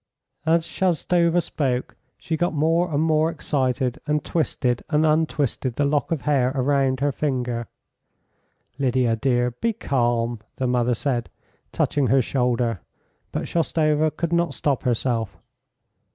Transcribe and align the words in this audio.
and 0.47 0.55
as 0.55 0.65
Shoustova 0.65 1.41
spoke 1.43 1.95
she 2.17 2.35
got 2.35 2.55
more 2.55 2.91
and 2.91 3.03
more 3.03 3.29
excited, 3.29 3.99
and 4.07 4.23
twisted 4.25 4.83
and 4.89 5.05
untwisted 5.05 5.75
the 5.75 5.85
lock 5.85 6.11
of 6.11 6.21
hair 6.21 6.49
round 6.53 7.01
her 7.01 7.11
finger. 7.11 7.67
"Lydia, 8.79 9.15
dear, 9.15 9.51
be 9.51 9.73
calm," 9.73 10.39
the 10.55 10.65
mother 10.65 10.95
said, 10.95 11.29
touching 11.71 12.07
her 12.07 12.19
shoulder. 12.19 12.81
But 13.31 13.47
Shoustova 13.47 14.09
could 14.17 14.33
not 14.33 14.55
stop 14.55 14.81
herself. 14.81 15.37